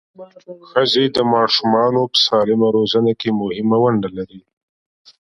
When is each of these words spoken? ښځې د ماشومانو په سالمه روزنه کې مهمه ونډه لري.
ښځې 0.69 1.05
د 1.15 1.17
ماشومانو 1.33 2.01
په 2.11 2.17
سالمه 2.25 2.67
روزنه 2.77 3.11
کې 3.19 3.29
مهمه 3.41 3.77
ونډه 3.83 4.09
لري. 4.17 4.41